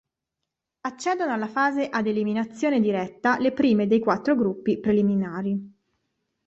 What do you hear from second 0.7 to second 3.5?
Accedono alla fase ad eliminazione diretta